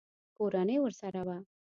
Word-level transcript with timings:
کورنۍ 0.37 0.77
ورسره 0.81 1.21
وه. 1.27 1.37